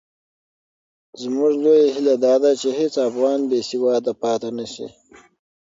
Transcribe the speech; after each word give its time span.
زموږ 1.21 1.53
لویه 1.63 1.87
هیله 1.95 2.15
دا 2.25 2.35
ده 2.43 2.51
چې 2.61 2.69
هېڅ 2.79 2.93
افغان 3.09 3.39
بې 3.49 3.59
سواده 3.69 4.13
پاتې 4.21 4.49
نه 4.57 4.65
سي. 4.73 4.87